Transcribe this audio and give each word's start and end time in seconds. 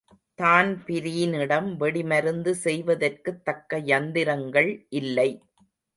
தான்பிரீனிடம் 0.39 1.67
வெடிமருந்து 1.79 2.53
செய்வதற்குத் 2.63 3.43
தக்க 3.43 3.79
யந்திரங்கள் 3.85 4.71
இல்லை. 4.95 5.29